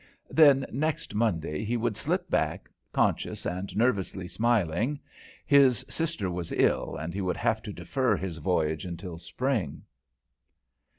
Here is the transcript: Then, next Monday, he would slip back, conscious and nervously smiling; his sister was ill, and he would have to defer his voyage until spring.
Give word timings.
Then, 0.31 0.65
next 0.71 1.13
Monday, 1.13 1.63
he 1.63 1.77
would 1.77 1.95
slip 1.95 2.27
back, 2.27 2.71
conscious 2.91 3.45
and 3.45 3.77
nervously 3.77 4.27
smiling; 4.27 4.99
his 5.45 5.85
sister 5.91 6.27
was 6.31 6.51
ill, 6.51 6.95
and 6.95 7.13
he 7.13 7.21
would 7.21 7.37
have 7.37 7.61
to 7.61 7.71
defer 7.71 8.17
his 8.17 8.37
voyage 8.37 8.83
until 8.83 9.19
spring. 9.19 9.83